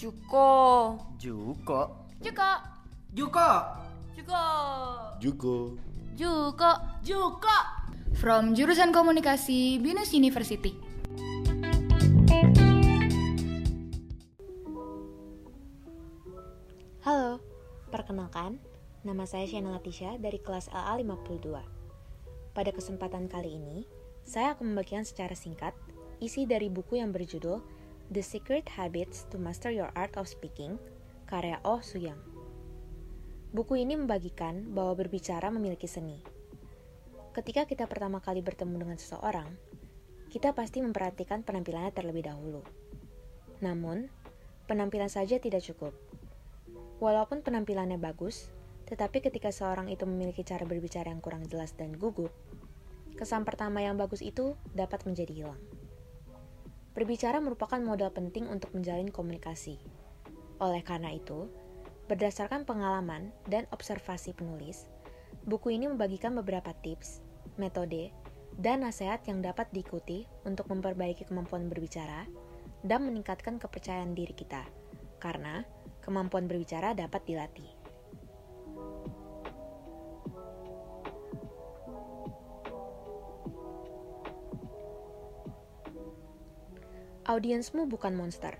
Juko. 0.00 0.96
Juko. 1.20 2.08
Juko. 2.24 2.50
Juko. 3.12 3.48
Juko. 4.16 4.44
Juko. 5.20 5.76
Juko. 6.16 6.70
Juko. 7.04 7.58
From 8.16 8.56
jurusan 8.56 8.96
komunikasi 8.96 9.76
Binus 9.76 10.16
University. 10.16 10.72
Halo, 17.04 17.44
perkenalkan, 17.92 18.56
nama 19.04 19.28
saya 19.28 19.44
Shana 19.44 19.76
Latisha 19.76 20.16
dari 20.16 20.40
kelas 20.40 20.72
LA 20.72 21.04
52. 21.04 21.60
Pada 22.56 22.72
kesempatan 22.72 23.28
kali 23.28 23.60
ini, 23.60 23.84
saya 24.24 24.56
akan 24.56 24.72
membagikan 24.72 25.04
secara 25.04 25.36
singkat 25.36 25.76
isi 26.24 26.48
dari 26.48 26.72
buku 26.72 26.96
yang 26.96 27.12
berjudul 27.12 27.79
The 28.10 28.26
Secret 28.26 28.66
Habits 28.74 29.30
to 29.30 29.38
Master 29.38 29.70
Your 29.70 29.94
Art 29.94 30.18
of 30.18 30.26
Speaking, 30.26 30.82
karya 31.30 31.62
Oh 31.62 31.78
Suyang. 31.78 32.18
Buku 33.54 33.78
ini 33.78 33.94
membagikan 33.94 34.74
bahwa 34.74 34.98
berbicara 34.98 35.46
memiliki 35.54 35.86
seni. 35.86 36.18
Ketika 37.30 37.70
kita 37.70 37.86
pertama 37.86 38.18
kali 38.18 38.42
bertemu 38.42 38.82
dengan 38.82 38.98
seseorang, 38.98 39.46
kita 40.26 40.50
pasti 40.58 40.82
memperhatikan 40.82 41.46
penampilannya 41.46 41.94
terlebih 41.94 42.26
dahulu. 42.26 42.66
Namun, 43.62 44.10
penampilan 44.66 45.06
saja 45.06 45.38
tidak 45.38 45.62
cukup. 45.62 45.94
Walaupun 46.98 47.46
penampilannya 47.46 48.02
bagus, 48.02 48.50
tetapi 48.90 49.22
ketika 49.22 49.54
seorang 49.54 49.86
itu 49.86 50.02
memiliki 50.02 50.42
cara 50.42 50.66
berbicara 50.66 51.14
yang 51.14 51.22
kurang 51.22 51.46
jelas 51.46 51.78
dan 51.78 51.94
gugup, 51.94 52.34
kesan 53.14 53.46
pertama 53.46 53.86
yang 53.86 53.94
bagus 53.94 54.18
itu 54.18 54.58
dapat 54.74 55.06
menjadi 55.06 55.30
hilang. 55.46 55.62
Berbicara 57.00 57.40
merupakan 57.40 57.80
modal 57.80 58.12
penting 58.12 58.44
untuk 58.44 58.76
menjalin 58.76 59.08
komunikasi. 59.08 59.80
Oleh 60.60 60.84
karena 60.84 61.16
itu, 61.16 61.48
berdasarkan 62.12 62.68
pengalaman 62.68 63.32
dan 63.48 63.64
observasi 63.72 64.36
penulis, 64.36 64.84
buku 65.48 65.80
ini 65.80 65.88
membagikan 65.88 66.36
beberapa 66.36 66.76
tips, 66.84 67.24
metode, 67.56 68.12
dan 68.60 68.84
nasihat 68.84 69.24
yang 69.24 69.40
dapat 69.40 69.72
diikuti 69.72 70.28
untuk 70.44 70.68
memperbaiki 70.68 71.24
kemampuan 71.24 71.72
berbicara 71.72 72.28
dan 72.84 73.08
meningkatkan 73.08 73.56
kepercayaan 73.56 74.12
diri 74.12 74.36
kita. 74.36 74.68
Karena 75.16 75.64
kemampuan 76.04 76.52
berbicara 76.52 76.92
dapat 76.92 77.24
dilatih. 77.24 77.79
Audiensmu 87.30 87.86
bukan 87.86 88.18
monster, 88.18 88.58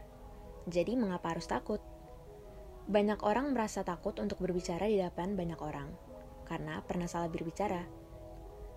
jadi 0.70 0.94
mengapa 0.94 1.34
harus 1.34 1.50
takut? 1.50 1.82
Banyak 2.86 3.18
orang 3.26 3.50
merasa 3.50 3.82
takut 3.82 4.14
untuk 4.22 4.38
berbicara 4.38 4.86
di 4.86 4.94
depan 4.94 5.34
banyak 5.34 5.58
orang 5.58 5.90
karena 6.46 6.78
pernah 6.86 7.10
salah 7.10 7.26
berbicara. 7.26 7.82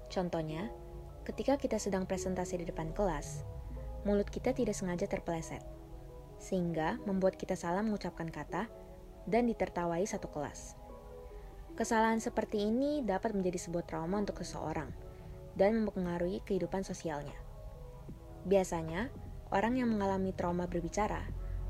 Contohnya, 0.09 0.73
ketika 1.30 1.61
kita 1.61 1.77
sedang 1.77 2.09
presentasi 2.09 2.58
di 2.58 2.66
depan 2.66 2.89
kelas, 2.97 3.45
mulut 4.02 4.25
kita 4.33 4.49
tidak 4.58 4.73
sengaja 4.73 5.05
terpeleset 5.05 5.61
sehingga 6.41 6.97
membuat 7.05 7.38
kita 7.38 7.53
salah 7.53 7.86
mengucapkan 7.86 8.33
kata 8.33 8.66
dan 9.30 9.45
ditertawai 9.45 10.02
satu 10.09 10.25
kelas. 10.33 10.73
Kesalahan 11.77 12.17
seperti 12.17 12.66
ini 12.66 13.05
dapat 13.05 13.38
menjadi 13.38 13.61
sebuah 13.61 13.86
trauma 13.86 14.25
untuk 14.25 14.41
seseorang 14.41 14.89
dan 15.53 15.86
mempengaruhi 15.86 16.41
kehidupan 16.49 16.81
sosialnya. 16.81 17.38
Biasanya, 18.49 19.14
orang 19.54 19.78
yang 19.78 19.94
mengalami 19.94 20.34
trauma 20.34 20.66
berbicara, 20.66 21.22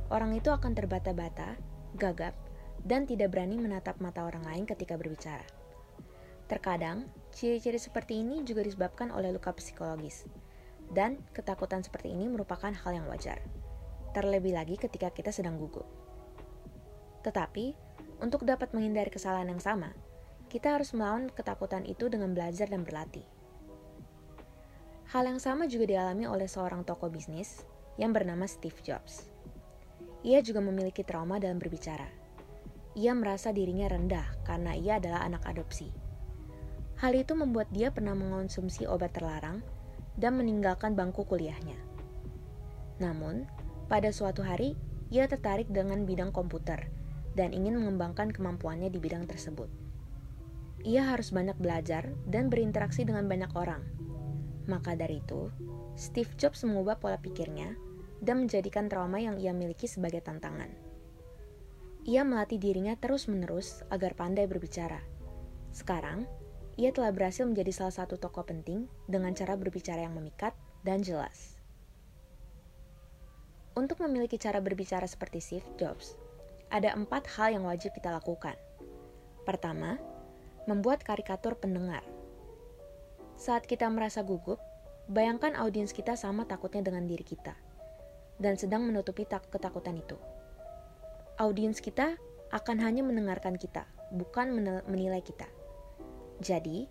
orang 0.07 0.31
itu 0.31 0.47
akan 0.47 0.71
terbata-bata, 0.71 1.59
gagap, 1.99 2.31
dan 2.87 3.03
tidak 3.03 3.35
berani 3.35 3.59
menatap 3.59 3.99
mata 3.99 4.23
orang 4.23 4.47
lain 4.47 4.63
ketika 4.63 4.95
berbicara. 4.95 5.43
Terkadang, 6.47 7.11
ciri-ciri 7.35 7.75
seperti 7.75 8.23
ini 8.23 8.47
juga 8.47 8.63
disebabkan 8.63 9.11
oleh 9.11 9.35
luka 9.35 9.51
psikologis, 9.51 10.23
dan 10.95 11.19
ketakutan 11.35 11.83
seperti 11.83 12.15
ini 12.15 12.31
merupakan 12.31 12.71
hal 12.71 12.91
yang 12.95 13.07
wajar 13.11 13.43
terlebih 14.13 14.53
lagi 14.53 14.77
ketika 14.77 15.09
kita 15.09 15.33
sedang 15.33 15.57
gugup. 15.57 15.89
Tetapi, 17.25 17.73
untuk 18.21 18.45
dapat 18.45 18.69
menghindari 18.71 19.09
kesalahan 19.09 19.49
yang 19.49 19.59
sama, 19.59 19.89
kita 20.53 20.77
harus 20.77 20.93
melawan 20.93 21.33
ketakutan 21.33 21.81
itu 21.89 22.07
dengan 22.13 22.37
belajar 22.37 22.69
dan 22.69 22.85
berlatih. 22.85 23.25
Hal 25.09 25.25
yang 25.25 25.41
sama 25.41 25.65
juga 25.65 25.89
dialami 25.89 26.29
oleh 26.29 26.45
seorang 26.45 26.85
tokoh 26.85 27.09
bisnis 27.09 27.65
yang 27.97 28.15
bernama 28.15 28.49
Steve 28.49 28.77
Jobs. 28.81 29.27
Ia 30.23 30.39
juga 30.39 30.63
memiliki 30.63 31.03
trauma 31.03 31.37
dalam 31.37 31.59
berbicara. 31.59 32.07
Ia 32.95 33.11
merasa 33.17 33.49
dirinya 33.49 33.89
rendah 33.89 34.45
karena 34.47 34.77
ia 34.77 35.01
adalah 35.01 35.25
anak 35.25 35.43
adopsi. 35.49 35.89
Hal 37.01 37.17
itu 37.17 37.35
membuat 37.35 37.67
dia 37.73 37.91
pernah 37.91 38.15
mengonsumsi 38.15 38.87
obat 38.87 39.17
terlarang 39.17 39.59
dan 40.15 40.37
meninggalkan 40.37 40.93
bangku 40.93 41.25
kuliahnya. 41.25 41.75
Namun, 43.01 43.49
pada 43.89 44.13
suatu 44.13 44.45
hari, 44.45 44.77
ia 45.11 45.27
tertarik 45.27 45.67
dengan 45.69 46.05
bidang 46.07 46.31
komputer 46.31 46.87
dan 47.33 47.51
ingin 47.51 47.81
mengembangkan 47.81 48.29
kemampuannya 48.29 48.93
di 48.93 49.01
bidang 49.01 49.25
tersebut. 49.25 49.67
Ia 50.83 51.15
harus 51.15 51.31
banyak 51.31 51.57
belajar 51.57 52.11
dan 52.27 52.51
berinteraksi 52.51 53.07
dengan 53.07 53.25
banyak 53.25 53.51
orang. 53.55 53.81
Maka 54.65 54.95
dari 54.95 55.19
itu, 55.19 55.51
Steve 55.99 56.31
Jobs 56.39 56.63
mengubah 56.63 56.95
pola 56.99 57.19
pikirnya 57.19 57.75
dan 58.23 58.47
menjadikan 58.47 58.87
trauma 58.87 59.19
yang 59.19 59.35
ia 59.35 59.51
miliki 59.51 59.85
sebagai 59.85 60.23
tantangan. 60.23 60.71
Ia 62.03 62.23
melatih 62.23 62.59
dirinya 62.59 62.95
terus-menerus 62.99 63.83
agar 63.91 64.15
pandai 64.15 64.47
berbicara. 64.47 64.99
Sekarang, 65.71 66.27
ia 66.75 66.91
telah 66.91 67.11
berhasil 67.11 67.43
menjadi 67.43 67.71
salah 67.71 67.95
satu 67.95 68.19
tokoh 68.19 68.43
penting 68.43 68.87
dengan 69.07 69.31
cara 69.35 69.55
berbicara 69.55 70.03
yang 70.03 70.15
memikat 70.15 70.55
dan 70.83 71.03
jelas. 71.03 71.59
Untuk 73.73 74.03
memiliki 74.05 74.37
cara 74.37 74.61
berbicara 74.61 75.07
seperti 75.09 75.41
Steve 75.41 75.69
Jobs, 75.81 76.13
ada 76.69 76.93
empat 76.93 77.25
hal 77.37 77.57
yang 77.57 77.65
wajib 77.65 77.89
kita 77.97 78.13
lakukan. 78.13 78.53
Pertama, 79.43 79.97
membuat 80.69 81.01
karikatur 81.01 81.57
pendengar. 81.57 82.05
Saat 83.43 83.67
kita 83.67 83.91
merasa 83.91 84.23
gugup, 84.23 84.55
bayangkan 85.11 85.51
audiens 85.59 85.91
kita 85.91 86.15
sama 86.15 86.47
takutnya 86.47 86.79
dengan 86.79 87.03
diri 87.03 87.27
kita, 87.27 87.51
dan 88.39 88.55
sedang 88.55 88.87
menutupi 88.87 89.27
tak 89.27 89.51
ketakutan 89.51 89.99
itu. 89.99 90.15
Audiens 91.35 91.83
kita 91.83 92.15
akan 92.55 92.79
hanya 92.79 93.03
mendengarkan 93.03 93.59
kita, 93.59 93.83
bukan 94.15 94.47
menilai 94.87 95.19
kita. 95.19 95.43
Jadi, 96.39 96.87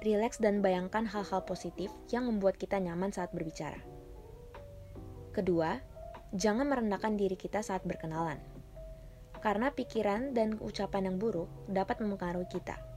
rileks 0.00 0.40
dan 0.40 0.64
bayangkan 0.64 1.04
hal-hal 1.04 1.44
positif 1.44 1.92
yang 2.08 2.32
membuat 2.32 2.56
kita 2.56 2.80
nyaman 2.80 3.12
saat 3.12 3.28
berbicara. 3.36 3.84
Kedua, 5.36 5.84
jangan 6.32 6.64
merendahkan 6.64 7.20
diri 7.20 7.36
kita 7.36 7.60
saat 7.60 7.84
berkenalan. 7.84 8.40
Karena 9.44 9.68
pikiran 9.68 10.32
dan 10.32 10.56
ucapan 10.64 11.12
yang 11.12 11.20
buruk 11.20 11.52
dapat 11.68 12.00
mempengaruhi 12.00 12.48
kita. 12.48 12.88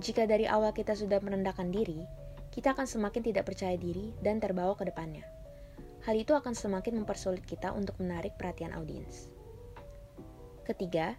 Jika 0.00 0.24
dari 0.24 0.48
awal 0.48 0.72
kita 0.72 0.96
sudah 0.96 1.20
merendahkan 1.20 1.68
diri, 1.68 2.00
kita 2.52 2.72
akan 2.72 2.88
semakin 2.88 3.32
tidak 3.32 3.48
percaya 3.48 3.76
diri 3.76 4.12
dan 4.24 4.40
terbawa 4.40 4.72
ke 4.76 4.88
depannya. 4.88 5.24
Hal 6.08 6.16
itu 6.16 6.32
akan 6.32 6.56
semakin 6.56 7.04
mempersulit 7.04 7.44
kita 7.44 7.72
untuk 7.76 7.96
menarik 8.00 8.36
perhatian 8.40 8.72
audiens. 8.72 9.28
Ketiga, 10.64 11.16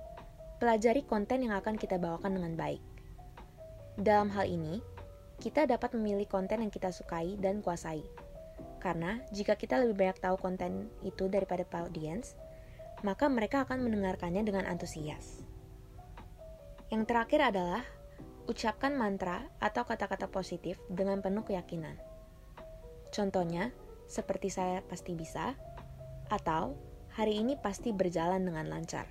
pelajari 0.58 1.06
konten 1.06 1.46
yang 1.46 1.54
akan 1.58 1.78
kita 1.78 2.02
bawakan 2.02 2.38
dengan 2.38 2.54
baik. 2.58 2.82
Dalam 4.00 4.34
hal 4.34 4.50
ini, 4.50 4.82
kita 5.38 5.70
dapat 5.70 5.94
memilih 5.94 6.26
konten 6.26 6.66
yang 6.66 6.74
kita 6.74 6.90
sukai 6.90 7.38
dan 7.38 7.62
kuasai, 7.62 8.02
karena 8.82 9.22
jika 9.32 9.56
kita 9.56 9.80
lebih 9.80 9.96
banyak 10.02 10.18
tahu 10.20 10.36
konten 10.36 10.90
itu 11.06 11.30
daripada 11.30 11.64
audiens, 11.80 12.36
maka 13.04 13.28
mereka 13.28 13.64
akan 13.68 13.84
mendengarkannya 13.84 14.44
dengan 14.44 14.66
antusias. 14.68 15.44
Yang 16.92 17.04
terakhir 17.10 17.54
adalah 17.54 17.84
ucapkan 18.44 18.92
mantra 19.00 19.48
atau 19.64 19.88
kata-kata 19.88 20.28
positif 20.28 20.76
dengan 20.92 21.24
penuh 21.24 21.48
keyakinan. 21.48 21.96
Contohnya, 23.14 23.72
seperti 24.10 24.52
saya 24.52 24.84
pasti 24.84 25.16
bisa, 25.16 25.56
atau 26.28 26.76
hari 27.16 27.40
ini 27.40 27.56
pasti 27.56 27.96
berjalan 27.96 28.44
dengan 28.44 28.68
lancar. 28.68 29.08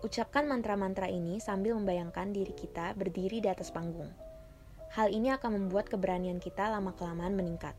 Ucapkan 0.00 0.44
mantra-mantra 0.44 1.08
ini 1.08 1.40
sambil 1.40 1.76
membayangkan 1.76 2.32
diri 2.32 2.52
kita 2.52 2.92
berdiri 2.96 3.40
di 3.40 3.48
atas 3.48 3.72
panggung. 3.72 4.12
Hal 4.94 5.10
ini 5.10 5.32
akan 5.32 5.58
membuat 5.58 5.90
keberanian 5.90 6.38
kita 6.38 6.70
lama-kelamaan 6.70 7.34
meningkat. 7.34 7.74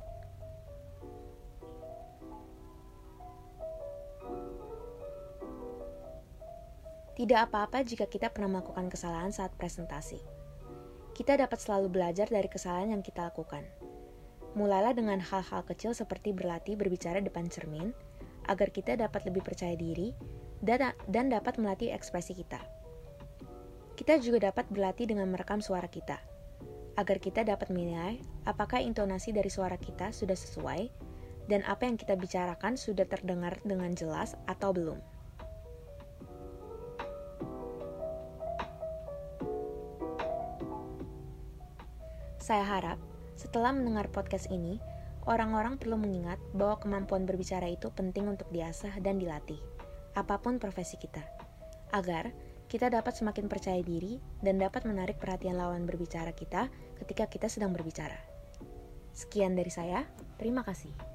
Tidak 7.15 7.39
apa-apa 7.47 7.79
jika 7.88 8.12
kita 8.12 8.27
pernah 8.27 8.59
melakukan 8.59 8.91
kesalahan 8.91 9.31
saat 9.31 9.56
presentasi. 9.56 10.19
Kita 11.15 11.39
dapat 11.39 11.63
selalu 11.63 11.88
belajar 11.88 12.27
dari 12.27 12.51
kesalahan 12.51 12.91
yang 12.91 13.00
kita 13.00 13.31
lakukan. 13.31 13.63
Mulailah 14.59 14.91
dengan 14.91 15.23
hal-hal 15.23 15.63
kecil 15.63 15.95
seperti 15.95 16.35
berlatih 16.35 16.75
berbicara 16.75 17.23
depan 17.23 17.47
cermin, 17.47 17.95
agar 18.51 18.67
kita 18.67 19.00
dapat 19.00 19.31
lebih 19.31 19.47
percaya 19.47 19.79
diri 19.79 20.12
dan 20.59 21.31
dapat 21.31 21.56
melatih 21.56 21.95
ekspresi 21.95 22.35
kita. 22.35 22.59
Kita 23.95 24.19
juga 24.19 24.51
dapat 24.51 24.67
berlatih 24.67 25.07
dengan 25.15 25.31
merekam 25.31 25.63
suara 25.63 25.88
kita, 25.88 26.19
agar 27.00 27.17
kita 27.23 27.47
dapat 27.47 27.71
menilai 27.71 28.19
apakah 28.44 28.83
intonasi 28.83 29.31
dari 29.31 29.47
suara 29.47 29.79
kita 29.79 30.12
sudah 30.12 30.35
sesuai 30.35 30.91
dan 31.47 31.63
apa 31.63 31.88
yang 31.88 31.95
kita 31.95 32.19
bicarakan 32.19 32.75
sudah 32.75 33.07
terdengar 33.07 33.56
dengan 33.63 33.95
jelas 33.95 34.35
atau 34.51 34.75
belum. 34.75 35.14
Saya 42.45 42.62
harap 42.62 43.01
setelah 43.33 43.74
mendengar 43.74 44.06
podcast 44.13 44.53
ini, 44.53 44.77
orang-orang 45.25 45.81
perlu 45.81 45.97
mengingat 45.97 46.38
bahwa 46.53 46.77
kemampuan 46.77 47.25
berbicara 47.25 47.65
itu 47.65 47.89
penting 47.89 48.30
untuk 48.30 48.45
diasah 48.53 49.01
dan 49.01 49.18
dilatih, 49.18 49.57
apa 50.13 50.38
pun 50.38 50.62
profesi 50.62 50.94
kita, 51.01 51.25
agar 51.89 52.30
kita 52.69 52.94
dapat 52.94 53.18
semakin 53.18 53.50
percaya 53.50 53.81
diri 53.81 54.21
dan 54.45 54.62
dapat 54.62 54.86
menarik 54.86 55.18
perhatian 55.18 55.57
lawan 55.57 55.89
berbicara 55.89 56.38
kita 56.38 56.69
ketika 57.01 57.25
kita 57.25 57.50
sedang 57.50 57.74
berbicara. 57.74 58.21
Sekian 59.09 59.57
dari 59.57 59.74
saya, 59.74 60.06
terima 60.38 60.62
kasih. 60.62 61.14